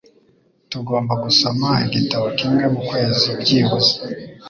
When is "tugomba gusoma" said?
0.71-1.67